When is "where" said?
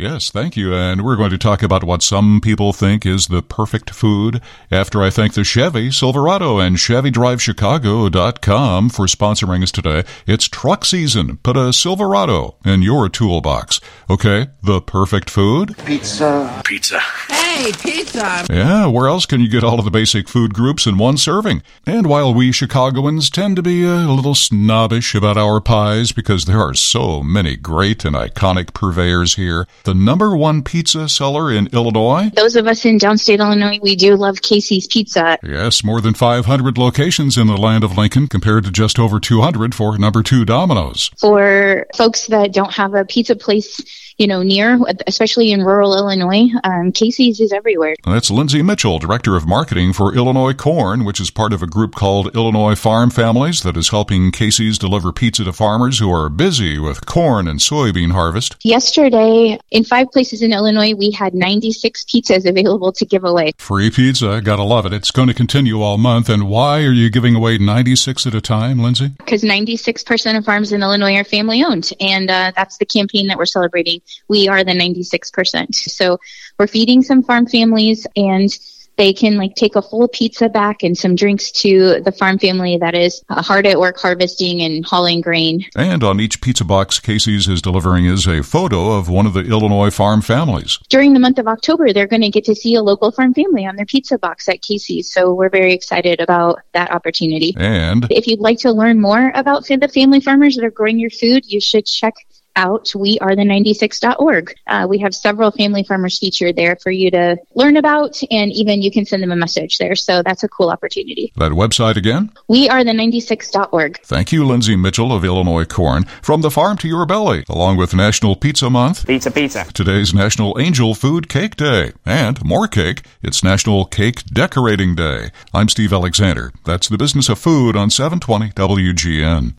18.86-19.08